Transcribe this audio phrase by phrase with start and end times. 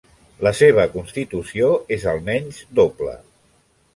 [0.45, 3.13] La seva constitució és almenys doble.